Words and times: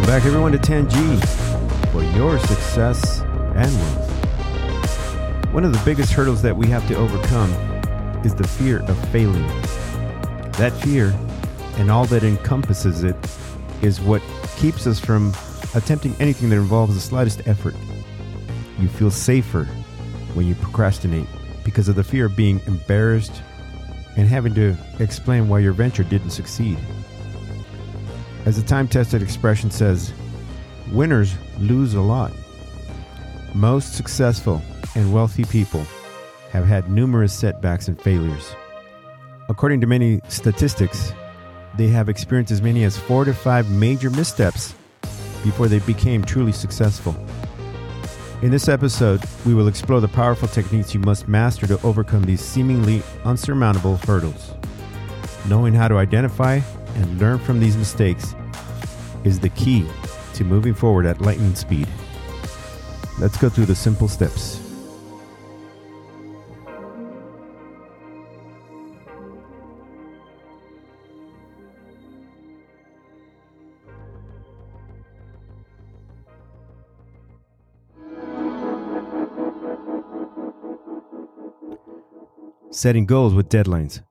back, 0.00 0.24
everyone, 0.24 0.52
to 0.52 0.58
10G 0.58 1.92
for 1.92 2.02
your 2.16 2.38
success 2.38 3.20
and 3.54 3.70
wealth. 3.74 5.52
One 5.52 5.64
of 5.64 5.72
the 5.72 5.82
biggest 5.84 6.12
hurdles 6.12 6.40
that 6.42 6.56
we 6.56 6.66
have 6.68 6.86
to 6.88 6.94
overcome 6.94 7.50
is 8.24 8.34
the 8.34 8.46
fear 8.46 8.82
of 8.84 8.98
failing. 9.10 9.46
That 10.52 10.72
fear 10.82 11.14
and 11.76 11.90
all 11.90 12.06
that 12.06 12.24
encompasses 12.24 13.04
it 13.04 13.16
is 13.82 14.00
what 14.00 14.22
keeps 14.56 14.86
us 14.86 14.98
from 14.98 15.34
attempting 15.74 16.14
anything 16.20 16.48
that 16.50 16.56
involves 16.56 16.94
the 16.94 17.00
slightest 17.00 17.46
effort. 17.46 17.74
You 18.78 18.88
feel 18.88 19.10
safer 19.10 19.64
when 20.34 20.46
you 20.46 20.54
procrastinate 20.54 21.26
because 21.64 21.88
of 21.88 21.96
the 21.96 22.04
fear 22.04 22.26
of 22.26 22.36
being 22.36 22.60
embarrassed 22.66 23.42
and 24.16 24.28
having 24.28 24.54
to 24.54 24.76
explain 25.00 25.48
why 25.48 25.58
your 25.58 25.72
venture 25.72 26.04
didn't 26.04 26.30
succeed. 26.30 26.78
As 28.44 28.56
the 28.56 28.66
time 28.66 28.88
tested 28.88 29.22
expression 29.22 29.70
says, 29.70 30.12
winners 30.90 31.34
lose 31.58 31.94
a 31.94 32.00
lot. 32.00 32.32
Most 33.54 33.94
successful 33.94 34.60
and 34.96 35.12
wealthy 35.12 35.44
people 35.44 35.86
have 36.50 36.66
had 36.66 36.90
numerous 36.90 37.32
setbacks 37.32 37.86
and 37.86 38.00
failures. 38.00 38.56
According 39.48 39.80
to 39.82 39.86
many 39.86 40.20
statistics, 40.28 41.12
they 41.76 41.88
have 41.88 42.08
experienced 42.08 42.50
as 42.52 42.60
many 42.60 42.84
as 42.84 42.98
four 42.98 43.24
to 43.24 43.32
five 43.32 43.70
major 43.70 44.10
missteps 44.10 44.74
before 45.44 45.68
they 45.68 45.78
became 45.80 46.24
truly 46.24 46.52
successful. 46.52 47.14
In 48.42 48.50
this 48.50 48.68
episode, 48.68 49.22
we 49.46 49.54
will 49.54 49.68
explore 49.68 50.00
the 50.00 50.08
powerful 50.08 50.48
techniques 50.48 50.92
you 50.94 51.00
must 51.00 51.28
master 51.28 51.66
to 51.68 51.80
overcome 51.86 52.24
these 52.24 52.40
seemingly 52.40 53.02
unsurmountable 53.24 53.98
hurdles. 53.98 54.52
Knowing 55.46 55.74
how 55.74 55.86
to 55.86 55.96
identify 55.96 56.60
and 56.96 57.18
learn 57.20 57.38
from 57.38 57.60
these 57.60 57.76
mistakes 57.76 58.34
is 59.24 59.38
the 59.38 59.48
key 59.50 59.86
to 60.34 60.44
moving 60.44 60.74
forward 60.74 61.06
at 61.06 61.20
lightning 61.20 61.54
speed. 61.54 61.86
Let's 63.18 63.36
go 63.36 63.48
through 63.48 63.66
the 63.66 63.74
simple 63.74 64.08
steps. 64.08 64.58
Setting 82.70 83.06
goals 83.06 83.34
with 83.34 83.48
deadlines. 83.48 84.02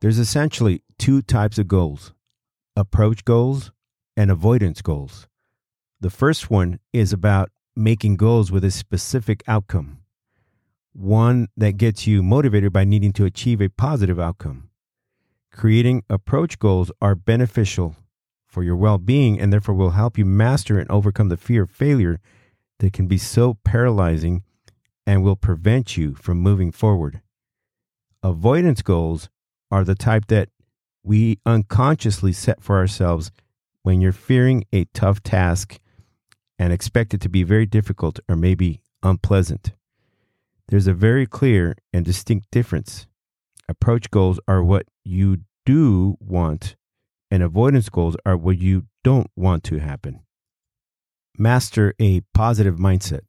There's 0.00 0.18
essentially 0.18 0.82
two 0.98 1.20
types 1.20 1.58
of 1.58 1.68
goals 1.68 2.12
approach 2.76 3.24
goals 3.24 3.70
and 4.16 4.30
avoidance 4.30 4.82
goals. 4.82 5.28
The 6.00 6.10
first 6.10 6.50
one 6.50 6.78
is 6.92 7.12
about 7.12 7.50
making 7.76 8.16
goals 8.16 8.50
with 8.50 8.64
a 8.64 8.70
specific 8.70 9.42
outcome, 9.46 9.98
one 10.92 11.48
that 11.56 11.76
gets 11.76 12.06
you 12.06 12.22
motivated 12.22 12.72
by 12.72 12.84
needing 12.84 13.12
to 13.14 13.24
achieve 13.24 13.60
a 13.60 13.68
positive 13.68 14.18
outcome. 14.20 14.68
Creating 15.52 16.02
approach 16.08 16.58
goals 16.58 16.90
are 17.00 17.14
beneficial 17.14 17.96
for 18.46 18.62
your 18.62 18.76
well 18.76 18.98
being 18.98 19.40
and 19.40 19.52
therefore 19.52 19.74
will 19.74 19.90
help 19.90 20.18
you 20.18 20.24
master 20.24 20.78
and 20.78 20.90
overcome 20.90 21.28
the 21.28 21.36
fear 21.36 21.62
of 21.62 21.70
failure 21.70 22.20
that 22.80 22.92
can 22.92 23.06
be 23.06 23.18
so 23.18 23.58
paralyzing 23.64 24.42
and 25.06 25.22
will 25.22 25.36
prevent 25.36 25.96
you 25.96 26.14
from 26.14 26.38
moving 26.38 26.70
forward. 26.70 27.20
Avoidance 28.22 28.82
goals 28.82 29.28
are 29.70 29.84
the 29.84 29.94
type 29.94 30.26
that 30.26 30.48
we 31.02 31.38
unconsciously 31.46 32.32
set 32.32 32.62
for 32.62 32.76
ourselves 32.76 33.32
when 33.82 34.00
you're 34.00 34.12
fearing 34.12 34.64
a 34.72 34.84
tough 34.94 35.22
task 35.22 35.78
and 36.58 36.72
expect 36.72 37.14
it 37.14 37.20
to 37.20 37.28
be 37.28 37.42
very 37.42 37.66
difficult 37.66 38.20
or 38.28 38.36
maybe 38.36 38.82
unpleasant. 39.02 39.72
There's 40.68 40.86
a 40.86 40.94
very 40.94 41.26
clear 41.26 41.76
and 41.92 42.04
distinct 42.04 42.50
difference. 42.50 43.06
Approach 43.68 44.10
goals 44.10 44.38
are 44.46 44.62
what 44.62 44.86
you 45.04 45.38
do 45.66 46.16
want, 46.20 46.76
and 47.30 47.42
avoidance 47.42 47.88
goals 47.88 48.16
are 48.24 48.36
what 48.36 48.58
you 48.58 48.86
don't 49.04 49.30
want 49.36 49.64
to 49.64 49.78
happen. 49.78 50.20
Master 51.38 51.94
a 51.98 52.20
positive 52.34 52.76
mindset. 52.76 53.20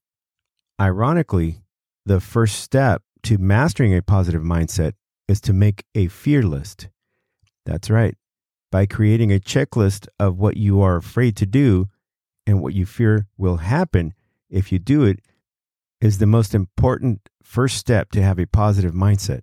Ironically, 0.80 1.64
the 2.06 2.20
first 2.20 2.59
step 2.59 3.02
to 3.24 3.38
mastering 3.38 3.96
a 3.96 4.02
positive 4.02 4.41
mindset 4.41 4.94
is 5.28 5.40
to 5.41 5.53
make 5.53 5.85
a 5.96 6.08
fear 6.08 6.44
list. 6.44 6.90
That's 7.66 7.90
right. 7.90 8.16
By 8.73 8.88
creating 8.88 9.31
a 9.31 9.39
checklist 9.39 10.07
of 10.19 10.39
what 10.39 10.57
you 10.57 10.81
are 10.81 10.95
afraid 10.95 11.35
to 11.35 11.45
do 11.45 11.89
and 12.47 12.59
what 12.59 12.73
you 12.73 12.88
fear 12.88 13.28
will 13.38 13.57
happen 13.57 14.16
if 14.50 14.72
you 14.72 14.79
do 14.79 15.03
it 15.03 15.19
is 16.01 16.17
the 16.17 16.25
most 16.25 16.56
important 16.56 17.29
first 17.44 17.78
step 17.78 18.09
to 18.13 18.23
have 18.23 18.39
a 18.39 18.47
positive 18.47 18.95
mindset. 18.95 19.41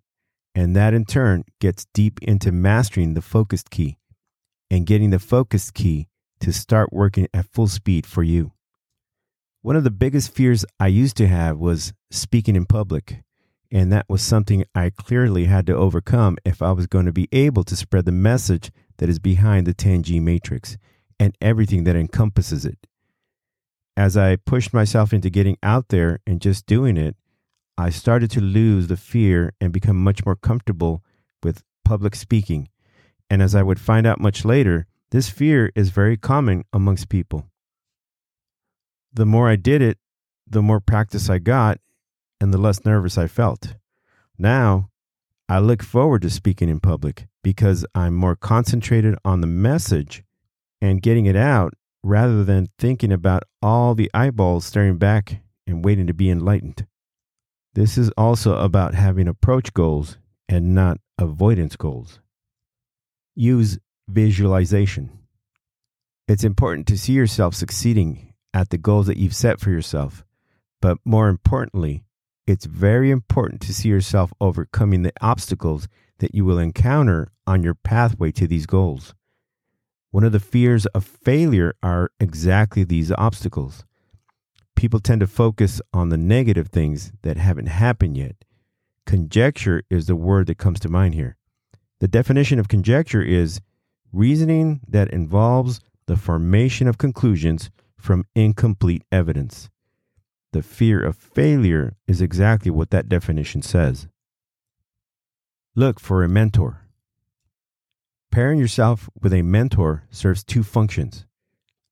And 0.52 0.74
that 0.74 0.94
in 0.94 1.04
turn 1.04 1.44
gets 1.60 1.86
deep 1.94 2.18
into 2.20 2.50
mastering 2.50 3.14
the 3.14 3.22
focused 3.22 3.70
key 3.70 3.98
and 4.68 4.84
getting 4.84 5.10
the 5.10 5.20
focused 5.20 5.74
key 5.74 6.08
to 6.41 6.52
start 6.52 6.92
working 6.92 7.28
at 7.32 7.47
full 7.52 7.68
speed 7.68 8.06
for 8.06 8.24
you. 8.24 8.50
One 9.62 9.76
of 9.76 9.84
the 9.84 9.92
biggest 9.92 10.34
fears 10.34 10.64
I 10.80 10.88
used 10.88 11.16
to 11.18 11.28
have 11.28 11.56
was 11.56 11.92
speaking 12.10 12.56
in 12.56 12.66
public. 12.66 13.22
And 13.70 13.92
that 13.92 14.06
was 14.08 14.22
something 14.22 14.64
I 14.74 14.91
clearly 14.91 15.44
had 15.44 15.66
to 15.68 15.76
overcome 15.76 16.36
if 16.44 16.60
I 16.60 16.72
was 16.72 16.88
going 16.88 17.06
to 17.06 17.12
be 17.12 17.28
able 17.30 17.62
to 17.62 17.76
spread 17.76 18.06
the 18.06 18.10
message 18.10 18.72
that 19.00 19.08
is 19.08 19.18
behind 19.18 19.66
the 19.66 19.72
10G 19.72 20.20
matrix 20.20 20.76
and 21.18 21.34
everything 21.40 21.84
that 21.84 21.96
encompasses 21.96 22.66
it. 22.66 22.86
As 23.96 24.14
I 24.14 24.36
pushed 24.36 24.74
myself 24.74 25.14
into 25.14 25.30
getting 25.30 25.56
out 25.62 25.88
there 25.88 26.20
and 26.26 26.38
just 26.40 26.66
doing 26.66 26.98
it, 26.98 27.16
I 27.78 27.88
started 27.88 28.30
to 28.32 28.42
lose 28.42 28.88
the 28.88 28.98
fear 28.98 29.54
and 29.58 29.72
become 29.72 29.96
much 29.96 30.26
more 30.26 30.36
comfortable 30.36 31.02
with 31.42 31.64
public 31.82 32.14
speaking. 32.14 32.68
And 33.30 33.40
as 33.40 33.54
I 33.54 33.62
would 33.62 33.80
find 33.80 34.06
out 34.06 34.20
much 34.20 34.44
later, 34.44 34.86
this 35.12 35.30
fear 35.30 35.72
is 35.74 35.88
very 35.88 36.18
common 36.18 36.64
amongst 36.70 37.08
people. 37.08 37.46
The 39.14 39.26
more 39.26 39.48
I 39.48 39.56
did 39.56 39.80
it, 39.80 39.96
the 40.46 40.62
more 40.62 40.80
practice 40.80 41.30
I 41.30 41.38
got, 41.38 41.78
and 42.38 42.52
the 42.52 42.58
less 42.58 42.84
nervous 42.84 43.16
I 43.16 43.28
felt. 43.28 43.76
Now, 44.38 44.90
I 45.50 45.58
look 45.58 45.82
forward 45.82 46.22
to 46.22 46.30
speaking 46.30 46.68
in 46.68 46.78
public 46.78 47.26
because 47.42 47.84
I'm 47.92 48.14
more 48.14 48.36
concentrated 48.36 49.16
on 49.24 49.40
the 49.40 49.48
message 49.48 50.22
and 50.80 51.02
getting 51.02 51.26
it 51.26 51.34
out 51.34 51.74
rather 52.04 52.44
than 52.44 52.68
thinking 52.78 53.10
about 53.10 53.42
all 53.60 53.96
the 53.96 54.08
eyeballs 54.14 54.64
staring 54.64 54.96
back 54.96 55.42
and 55.66 55.84
waiting 55.84 56.06
to 56.06 56.14
be 56.14 56.30
enlightened. 56.30 56.86
This 57.74 57.98
is 57.98 58.10
also 58.10 58.58
about 58.58 58.94
having 58.94 59.26
approach 59.26 59.74
goals 59.74 60.18
and 60.48 60.72
not 60.72 60.98
avoidance 61.18 61.74
goals. 61.74 62.20
Use 63.34 63.76
visualization. 64.06 65.10
It's 66.28 66.44
important 66.44 66.86
to 66.86 66.96
see 66.96 67.14
yourself 67.14 67.56
succeeding 67.56 68.34
at 68.54 68.70
the 68.70 68.78
goals 68.78 69.08
that 69.08 69.16
you've 69.16 69.34
set 69.34 69.58
for 69.58 69.70
yourself, 69.70 70.24
but 70.80 70.98
more 71.04 71.28
importantly, 71.28 72.04
it's 72.46 72.64
very 72.64 73.10
important 73.10 73.60
to 73.62 73.74
see 73.74 73.88
yourself 73.88 74.32
overcoming 74.40 75.02
the 75.02 75.12
obstacles 75.20 75.88
that 76.18 76.34
you 76.34 76.44
will 76.44 76.59
encounter 76.59 77.28
on 77.47 77.62
your 77.62 77.74
pathway 77.74 78.30
to 78.32 78.47
these 78.47 78.66
goals. 78.66 79.15
One 80.10 80.24
of 80.24 80.32
the 80.32 80.41
fears 80.41 80.86
of 80.86 81.04
failure 81.04 81.74
are 81.82 82.10
exactly 82.18 82.84
these 82.84 83.12
obstacles. 83.12 83.84
People 84.74 85.00
tend 85.00 85.20
to 85.20 85.26
focus 85.26 85.80
on 85.92 86.09
the 86.09 86.16
negative 86.16 86.68
things 86.68 87.12
that 87.22 87.36
haven't 87.36 87.66
happened 87.66 88.16
yet. 88.16 88.36
Conjecture 89.06 89.82
is 89.91 90.06
the 90.06 90.16
word 90.16 90.47
that 90.47 90.59
comes 90.59 90.80
to 90.80 90.88
mind 90.88 91.15
here. 91.15 91.36
The 92.00 92.09
definition 92.09 92.59
of 92.59 92.68
conjecture 92.68 93.22
is 93.22 93.60
reasoning 94.12 94.80
that 94.88 95.10
involves 95.10 95.80
the 96.06 96.16
formation 96.16 96.88
of 96.88 96.98
conclusions 96.98 97.70
from 97.97 98.24
incomplete 98.34 99.04
evidence. 99.12 99.68
The 100.52 100.62
fear 100.62 101.00
of 101.00 101.16
failure 101.16 101.94
is 102.08 102.20
exactly 102.20 102.70
what 102.70 102.91
that 102.91 103.08
definition 103.08 103.62
says. 103.62 104.08
Look 105.76 106.00
for 106.00 106.24
a 106.24 106.28
mentor. 106.28 106.82
Pairing 108.32 108.58
yourself 108.58 109.08
with 109.20 109.32
a 109.32 109.42
mentor 109.42 110.04
serves 110.10 110.42
two 110.42 110.62
functions. 110.62 111.26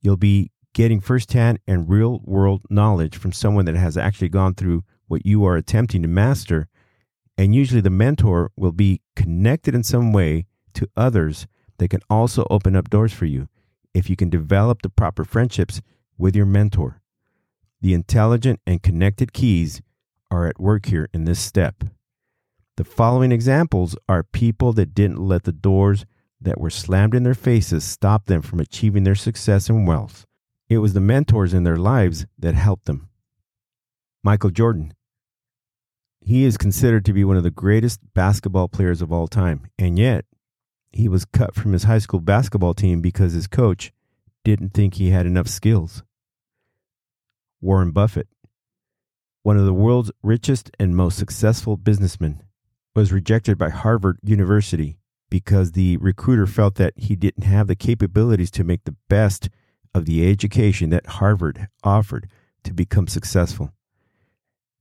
You'll 0.00 0.16
be 0.16 0.50
getting 0.74 1.00
firsthand 1.00 1.58
and 1.66 1.88
real 1.88 2.20
world 2.24 2.62
knowledge 2.70 3.16
from 3.16 3.32
someone 3.32 3.64
that 3.64 3.76
has 3.76 3.96
actually 3.96 4.28
gone 4.28 4.54
through 4.54 4.84
what 5.06 5.24
you 5.24 5.44
are 5.44 5.56
attempting 5.56 6.02
to 6.02 6.08
master. 6.08 6.68
And 7.36 7.54
usually 7.54 7.80
the 7.80 7.90
mentor 7.90 8.50
will 8.56 8.72
be 8.72 9.00
connected 9.16 9.74
in 9.74 9.82
some 9.82 10.12
way 10.12 10.46
to 10.74 10.88
others 10.96 11.46
that 11.78 11.90
can 11.90 12.00
also 12.10 12.46
open 12.50 12.76
up 12.76 12.90
doors 12.90 13.12
for 13.12 13.26
you 13.26 13.48
if 13.94 14.10
you 14.10 14.16
can 14.16 14.28
develop 14.28 14.82
the 14.82 14.90
proper 14.90 15.24
friendships 15.24 15.80
with 16.16 16.36
your 16.36 16.46
mentor. 16.46 16.97
The 17.80 17.94
intelligent 17.94 18.60
and 18.66 18.82
connected 18.82 19.32
keys 19.32 19.82
are 20.30 20.46
at 20.46 20.60
work 20.60 20.86
here 20.86 21.08
in 21.12 21.24
this 21.24 21.38
step. 21.40 21.84
The 22.76 22.84
following 22.84 23.32
examples 23.32 23.96
are 24.08 24.22
people 24.22 24.72
that 24.74 24.94
didn't 24.94 25.20
let 25.20 25.44
the 25.44 25.52
doors 25.52 26.04
that 26.40 26.60
were 26.60 26.70
slammed 26.70 27.14
in 27.14 27.22
their 27.22 27.34
faces 27.34 27.84
stop 27.84 28.26
them 28.26 28.42
from 28.42 28.60
achieving 28.60 29.04
their 29.04 29.14
success 29.14 29.68
and 29.68 29.86
wealth. 29.86 30.26
It 30.68 30.78
was 30.78 30.92
the 30.92 31.00
mentors 31.00 31.54
in 31.54 31.64
their 31.64 31.76
lives 31.76 32.26
that 32.38 32.54
helped 32.54 32.86
them. 32.86 33.08
Michael 34.22 34.50
Jordan. 34.50 34.92
He 36.20 36.44
is 36.44 36.58
considered 36.58 37.04
to 37.06 37.12
be 37.12 37.24
one 37.24 37.36
of 37.36 37.42
the 37.42 37.50
greatest 37.50 38.00
basketball 38.14 38.68
players 38.68 39.00
of 39.00 39.12
all 39.12 39.28
time, 39.28 39.70
and 39.78 39.98
yet 39.98 40.24
he 40.92 41.08
was 41.08 41.24
cut 41.24 41.54
from 41.54 41.72
his 41.72 41.84
high 41.84 41.98
school 41.98 42.20
basketball 42.20 42.74
team 42.74 43.00
because 43.00 43.32
his 43.32 43.46
coach 43.46 43.92
didn't 44.44 44.74
think 44.74 44.94
he 44.94 45.10
had 45.10 45.26
enough 45.26 45.48
skills. 45.48 46.02
Warren 47.60 47.90
Buffett, 47.90 48.28
one 49.42 49.56
of 49.56 49.64
the 49.64 49.72
world's 49.72 50.12
richest 50.22 50.70
and 50.78 50.94
most 50.94 51.18
successful 51.18 51.76
businessmen, 51.76 52.42
was 52.94 53.12
rejected 53.12 53.58
by 53.58 53.70
Harvard 53.70 54.18
University 54.22 54.98
because 55.30 55.72
the 55.72 55.96
recruiter 55.98 56.46
felt 56.46 56.76
that 56.76 56.94
he 56.96 57.16
didn't 57.16 57.44
have 57.44 57.66
the 57.66 57.76
capabilities 57.76 58.50
to 58.52 58.64
make 58.64 58.84
the 58.84 58.96
best 59.08 59.48
of 59.94 60.04
the 60.04 60.28
education 60.30 60.90
that 60.90 61.06
Harvard 61.06 61.68
offered 61.82 62.28
to 62.64 62.72
become 62.72 63.06
successful. 63.06 63.72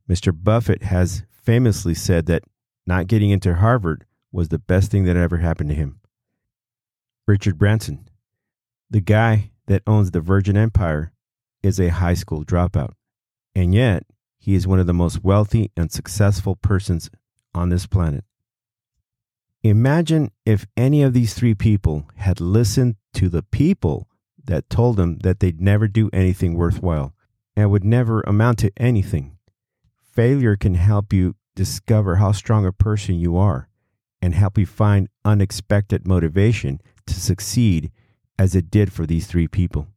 Mr. 0.10 0.32
Buffett 0.34 0.84
has 0.84 1.24
famously 1.32 1.94
said 1.94 2.26
that 2.28 2.44
not 2.86 3.08
getting 3.08 3.30
into 3.30 3.56
Harvard 3.56 4.06
was 4.32 4.50
the 4.50 4.60
best 4.60 4.92
thing 4.92 5.04
that 5.06 5.18
ever 5.18 5.38
happened 5.38 5.70
to 5.70 5.76
him. 5.76 6.00
Richard 7.28 7.58
Branson, 7.58 8.08
the 8.90 9.02
guy 9.02 9.52
that 9.66 9.84
owns 9.86 10.12
the 10.12 10.22
Virgin 10.22 10.56
Empire, 10.56 11.12
is 11.64 11.80
a 11.80 11.90
high 11.90 12.14
school 12.14 12.44
dropout. 12.44 12.94
And 13.56 13.74
yet, 13.74 14.04
he 14.38 14.56
is 14.56 14.68
one 14.68 14.80
of 14.80 14.88
the 14.88 14.94
most 14.94 15.24
wealthy 15.24 15.72
and 15.76 15.92
successful 15.92 16.56
persons 16.56 17.10
on 17.54 17.70
this 17.70 17.86
planet. 17.86 18.24
Imagine 19.64 20.32
if 20.46 20.66
any 20.78 21.02
of 21.02 21.14
these 21.14 21.34
three 21.34 21.56
people 21.56 22.08
had 22.16 22.40
listened 22.40 22.96
to 23.16 23.28
the 23.28 23.44
people 23.44 24.08
that 24.46 24.70
told 24.70 24.96
them 24.96 25.18
that 25.20 25.40
they'd 25.40 25.60
never 25.60 25.88
do 25.88 26.10
anything 26.14 26.54
worthwhile 26.54 27.14
and 27.56 27.72
would 27.72 27.84
never 27.84 28.22
amount 28.22 28.60
to 28.60 28.72
anything. 28.78 29.38
Failure 30.14 30.56
can 30.56 30.76
help 30.76 31.12
you 31.12 31.36
discover 31.56 32.18
how 32.18 32.32
strong 32.32 32.66
a 32.66 32.72
person 32.72 33.16
you 33.16 33.36
are 33.36 33.68
and 34.22 34.34
help 34.34 34.58
you 34.58 34.66
find 34.66 35.10
unexpected 35.26 36.08
motivation 36.08 36.80
to 37.06 37.14
succeed 37.14 37.92
as 38.40 38.56
it 38.56 38.70
did 38.72 38.94
for 38.94 39.06
these 39.06 39.28
three 39.28 39.48
people. 39.48 39.88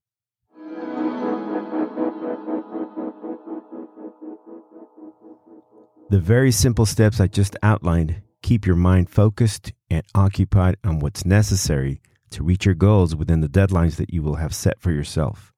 The 6.11 6.19
very 6.19 6.51
simple 6.51 6.87
steps 6.87 7.21
I 7.21 7.29
just 7.29 7.57
outlined 7.62 8.23
keep 8.43 8.67
your 8.67 8.75
mind 8.75 9.09
focused 9.09 9.73
and 9.89 10.03
occupied 10.12 10.77
on 10.83 10.99
what's 10.99 11.25
necessary 11.25 12.01
to 12.31 12.43
reach 12.43 12.67
your 12.67 12.75
goals 12.75 13.15
within 13.15 13.43
the 13.43 13.49
deadlines 13.49 13.95
that 13.95 14.12
you 14.12 14.21
will 14.21 14.35
have 14.35 14.53
set 14.53 14.81
for 14.81 14.91
yourself. 14.91 15.53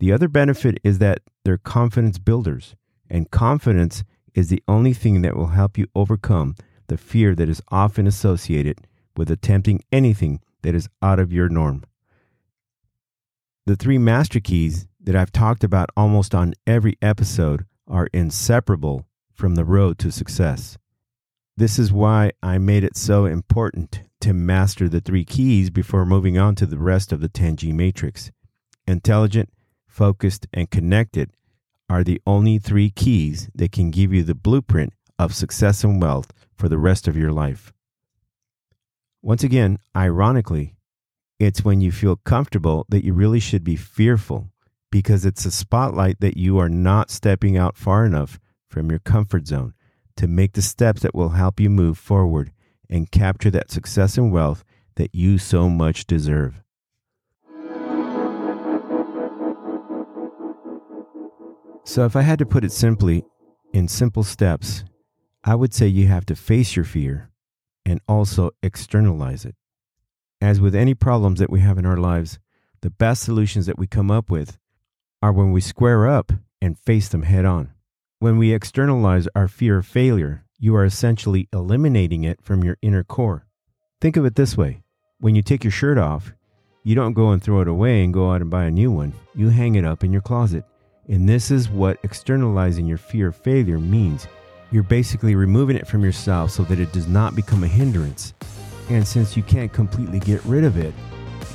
The 0.00 0.10
other 0.10 0.26
benefit 0.26 0.78
is 0.82 0.98
that 0.98 1.20
they're 1.44 1.56
confidence 1.56 2.18
builders, 2.18 2.74
and 3.08 3.30
confidence 3.30 4.02
is 4.34 4.48
the 4.48 4.60
only 4.66 4.92
thing 4.92 5.22
that 5.22 5.36
will 5.36 5.54
help 5.54 5.78
you 5.78 5.86
overcome 5.94 6.56
the 6.88 6.98
fear 6.98 7.36
that 7.36 7.48
is 7.48 7.62
often 7.68 8.08
associated 8.08 8.80
with 9.16 9.30
attempting 9.30 9.84
anything 9.92 10.40
that 10.62 10.74
is 10.74 10.88
out 11.00 11.20
of 11.20 11.32
your 11.32 11.48
norm. 11.48 11.84
The 13.66 13.76
three 13.76 13.98
master 13.98 14.40
keys 14.40 14.88
that 15.00 15.14
I've 15.14 15.30
talked 15.30 15.62
about 15.62 15.90
almost 15.96 16.34
on 16.34 16.54
every 16.66 16.98
episode 17.00 17.66
are 17.86 18.08
inseparable 18.12 19.06
from 19.40 19.54
the 19.54 19.64
road 19.64 19.98
to 19.98 20.12
success. 20.12 20.76
This 21.56 21.78
is 21.78 21.90
why 21.90 22.32
I 22.42 22.58
made 22.58 22.84
it 22.84 22.94
so 22.94 23.24
important 23.24 24.02
to 24.20 24.34
master 24.34 24.86
the 24.86 25.00
three 25.00 25.24
keys 25.24 25.70
before 25.70 26.04
moving 26.04 26.36
on 26.36 26.54
to 26.56 26.66
the 26.66 26.76
rest 26.76 27.10
of 27.10 27.22
the 27.22 27.28
10G 27.30 27.72
matrix. 27.72 28.30
Intelligent, 28.86 29.48
focused, 29.88 30.46
and 30.52 30.70
connected 30.70 31.30
are 31.88 32.04
the 32.04 32.20
only 32.26 32.58
three 32.58 32.90
keys 32.90 33.48
that 33.54 33.72
can 33.72 33.90
give 33.90 34.12
you 34.12 34.22
the 34.22 34.34
blueprint 34.34 34.92
of 35.18 35.34
success 35.34 35.82
and 35.84 36.02
wealth 36.02 36.34
for 36.54 36.68
the 36.68 36.78
rest 36.78 37.08
of 37.08 37.16
your 37.16 37.32
life. 37.32 37.72
Once 39.22 39.42
again, 39.42 39.78
ironically, 39.96 40.76
it's 41.38 41.64
when 41.64 41.80
you 41.80 41.90
feel 41.90 42.16
comfortable 42.16 42.84
that 42.90 43.04
you 43.04 43.14
really 43.14 43.40
should 43.40 43.64
be 43.64 43.76
fearful 43.76 44.50
because 44.92 45.24
it's 45.24 45.46
a 45.46 45.50
spotlight 45.50 46.20
that 46.20 46.36
you 46.36 46.58
are 46.58 46.68
not 46.68 47.10
stepping 47.10 47.56
out 47.56 47.78
far 47.78 48.04
enough 48.04 48.38
from 48.70 48.88
your 48.88 49.00
comfort 49.00 49.46
zone 49.46 49.74
to 50.16 50.26
make 50.26 50.52
the 50.52 50.62
steps 50.62 51.02
that 51.02 51.14
will 51.14 51.30
help 51.30 51.60
you 51.60 51.68
move 51.68 51.98
forward 51.98 52.52
and 52.88 53.10
capture 53.10 53.50
that 53.50 53.70
success 53.70 54.16
and 54.16 54.32
wealth 54.32 54.64
that 54.96 55.14
you 55.14 55.38
so 55.38 55.68
much 55.68 56.06
deserve. 56.06 56.62
So, 61.84 62.04
if 62.04 62.14
I 62.14 62.22
had 62.22 62.38
to 62.38 62.46
put 62.46 62.64
it 62.64 62.70
simply, 62.70 63.24
in 63.72 63.88
simple 63.88 64.22
steps, 64.22 64.84
I 65.42 65.54
would 65.54 65.74
say 65.74 65.86
you 65.88 66.06
have 66.06 66.26
to 66.26 66.36
face 66.36 66.76
your 66.76 66.84
fear 66.84 67.30
and 67.84 68.00
also 68.06 68.50
externalize 68.62 69.44
it. 69.44 69.56
As 70.40 70.60
with 70.60 70.74
any 70.74 70.94
problems 70.94 71.40
that 71.40 71.50
we 71.50 71.60
have 71.60 71.78
in 71.78 71.86
our 71.86 71.96
lives, 71.96 72.38
the 72.82 72.90
best 72.90 73.22
solutions 73.22 73.66
that 73.66 73.78
we 73.78 73.86
come 73.86 74.10
up 74.10 74.30
with 74.30 74.58
are 75.22 75.32
when 75.32 75.52
we 75.52 75.60
square 75.60 76.06
up 76.06 76.32
and 76.62 76.78
face 76.78 77.08
them 77.08 77.22
head 77.22 77.44
on. 77.44 77.72
When 78.20 78.36
we 78.36 78.52
externalize 78.52 79.28
our 79.34 79.48
fear 79.48 79.78
of 79.78 79.86
failure, 79.86 80.44
you 80.58 80.76
are 80.76 80.84
essentially 80.84 81.48
eliminating 81.54 82.22
it 82.22 82.42
from 82.42 82.62
your 82.62 82.76
inner 82.82 83.02
core. 83.02 83.46
Think 83.98 84.18
of 84.18 84.26
it 84.26 84.34
this 84.34 84.58
way 84.58 84.82
when 85.20 85.34
you 85.34 85.40
take 85.40 85.64
your 85.64 85.70
shirt 85.70 85.96
off, 85.96 86.34
you 86.84 86.94
don't 86.94 87.14
go 87.14 87.30
and 87.30 87.42
throw 87.42 87.62
it 87.62 87.68
away 87.68 88.04
and 88.04 88.12
go 88.12 88.30
out 88.30 88.42
and 88.42 88.50
buy 88.50 88.64
a 88.64 88.70
new 88.70 88.90
one. 88.90 89.14
You 89.34 89.48
hang 89.48 89.76
it 89.76 89.86
up 89.86 90.04
in 90.04 90.12
your 90.12 90.20
closet. 90.20 90.64
And 91.08 91.26
this 91.26 91.50
is 91.50 91.70
what 91.70 91.96
externalizing 92.02 92.84
your 92.84 92.98
fear 92.98 93.28
of 93.28 93.36
failure 93.36 93.78
means. 93.78 94.28
You're 94.70 94.82
basically 94.82 95.34
removing 95.34 95.76
it 95.76 95.86
from 95.86 96.04
yourself 96.04 96.50
so 96.50 96.62
that 96.64 96.78
it 96.78 96.92
does 96.92 97.08
not 97.08 97.34
become 97.34 97.64
a 97.64 97.68
hindrance. 97.68 98.34
And 98.90 99.08
since 99.08 99.34
you 99.34 99.42
can't 99.42 99.72
completely 99.72 100.20
get 100.20 100.44
rid 100.44 100.64
of 100.64 100.76
it, 100.76 100.92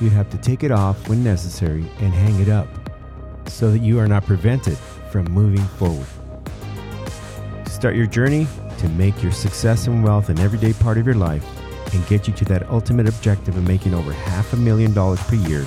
you 0.01 0.09
have 0.09 0.31
to 0.31 0.37
take 0.39 0.63
it 0.63 0.71
off 0.71 1.07
when 1.07 1.23
necessary 1.23 1.85
and 1.99 2.11
hang 2.11 2.39
it 2.39 2.49
up 2.49 2.67
so 3.47 3.69
that 3.69 3.83
you 3.83 3.99
are 3.99 4.07
not 4.07 4.25
prevented 4.25 4.79
from 5.11 5.25
moving 5.25 5.63
forward. 5.77 6.07
Start 7.85 7.97
your 7.97 8.07
journey 8.07 8.47
to 8.79 8.89
make 8.89 9.21
your 9.21 9.31
success 9.31 9.85
and 9.85 10.03
wealth 10.03 10.29
an 10.29 10.39
everyday 10.39 10.73
part 10.73 10.97
of 10.97 11.05
your 11.05 11.13
life 11.13 11.45
and 11.93 12.07
get 12.07 12.27
you 12.27 12.33
to 12.33 12.45
that 12.45 12.67
ultimate 12.67 13.07
objective 13.07 13.55
of 13.55 13.67
making 13.67 13.93
over 13.93 14.11
half 14.11 14.53
a 14.53 14.55
million 14.55 14.91
dollars 14.91 15.21
per 15.25 15.35
year, 15.35 15.63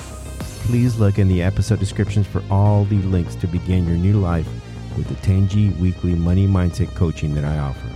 please 0.65 0.99
look 0.99 1.17
in 1.17 1.29
the 1.29 1.41
episode 1.41 1.79
descriptions 1.79 2.27
for 2.27 2.43
all 2.51 2.83
the 2.83 2.97
links 3.03 3.35
to 3.35 3.47
begin 3.47 3.87
your 3.87 3.95
new 3.95 4.19
life 4.19 4.45
with 4.97 5.07
the 5.07 5.15
10G 5.25 5.79
Weekly 5.79 6.13
Money 6.13 6.45
Mindset 6.45 6.93
Coaching 6.93 7.33
that 7.35 7.45
I 7.45 7.57
offer. 7.57 7.87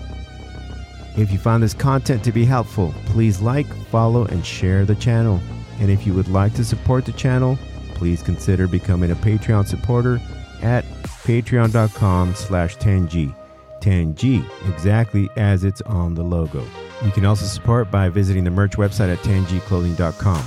If 1.20 1.30
you 1.30 1.38
found 1.38 1.62
this 1.62 1.74
content 1.74 2.24
to 2.24 2.32
be 2.32 2.46
helpful, 2.46 2.96
please 3.08 3.42
like, 3.42 3.68
follow, 3.88 4.24
and 4.24 4.46
share 4.46 4.86
the 4.86 4.96
channel. 4.96 5.42
And 5.82 5.92
if 5.92 6.08
you 6.08 6.14
would 6.14 6.30
like 6.30 6.54
to 6.54 6.64
support 6.64 7.04
the 7.04 7.12
channel, 7.12 7.60
please 7.94 8.24
consider 8.24 8.70
becoming 8.70 9.12
a 9.12 9.16
Patreon 9.16 9.68
supporter 9.68 10.22
at 10.62 10.86
patreon.com 11.26 12.36
slash 12.36 12.78
10G. 12.78 13.36
10G, 13.84 14.46
exactly 14.70 15.30
as 15.36 15.66
it's 15.66 15.82
on 15.82 16.16
the 16.16 16.24
logo. 16.24 16.66
You 17.04 17.12
can 17.12 17.26
also 17.26 17.46
support 17.46 17.92
by 17.92 18.08
visiting 18.08 18.46
the 18.46 18.52
merch 18.52 18.78
website 18.78 19.12
at 19.12 19.20
10gclothing.com. 19.20 20.46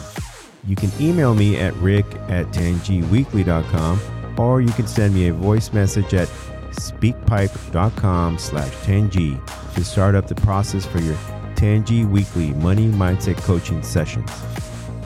You 0.65 0.75
can 0.75 0.91
email 0.99 1.35
me 1.35 1.59
at 1.59 1.75
rick 1.75 2.07
at 2.29 2.47
10gweekly.com 2.47 4.01
or 4.39 4.63
you 4.63 4.73
can 4.73 4.87
send 4.87 5.15
me 5.15 5.29
a 5.29 5.35
voice 5.35 5.73
message 5.75 6.15
at 6.15 6.29
speakpipe.com 6.71 8.39
slash 8.39 8.73
10g 8.73 9.75
to 9.75 9.85
start 9.85 10.15
up 10.15 10.29
the 10.29 10.35
process 10.37 10.87
for 10.87 10.99
your 11.01 11.17
10G 11.57 12.09
weekly 12.11 12.53
money 12.55 12.89
mindset 12.89 13.37
coaching 13.39 13.83
sessions. 13.83 14.31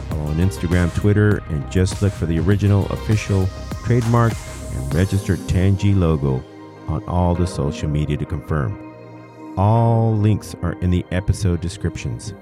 Follow 0.08 0.22
on 0.22 0.36
Instagram, 0.36 0.94
Twitter, 0.94 1.42
and 1.48 1.70
just 1.70 2.00
look 2.00 2.12
for 2.12 2.26
the 2.26 2.38
original, 2.38 2.86
official, 2.86 3.48
trademark, 3.84 4.32
and 4.72 4.94
registered 4.94 5.38
10G 5.40 5.96
logo 5.96 6.42
on 6.90 7.04
all 7.04 7.34
the 7.34 7.46
social 7.46 7.88
media 7.88 8.16
to 8.16 8.24
confirm. 8.24 9.54
All 9.56 10.16
links 10.16 10.54
are 10.62 10.72
in 10.80 10.90
the 10.90 11.04
episode 11.10 11.60
descriptions. 11.60 12.34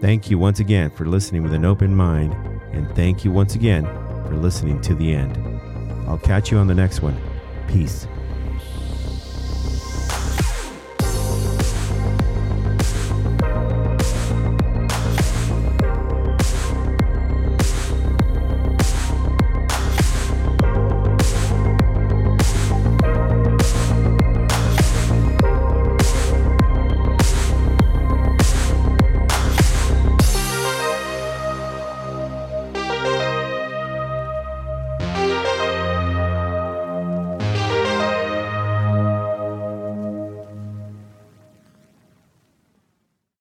Thank 0.00 0.30
you 0.30 0.38
once 0.38 0.60
again 0.60 0.90
for 0.90 1.06
listening 1.06 1.42
with 1.42 1.52
an 1.52 1.64
open 1.64 1.94
mind, 1.94 2.34
and 2.72 2.94
thank 2.94 3.24
you 3.24 3.32
once 3.32 3.54
again 3.54 3.84
for 4.26 4.36
listening 4.36 4.80
to 4.82 4.94
the 4.94 5.12
end. 5.12 5.36
I'll 6.08 6.18
catch 6.18 6.50
you 6.50 6.58
on 6.58 6.66
the 6.66 6.74
next 6.74 7.02
one. 7.02 7.16
Peace. 7.66 8.06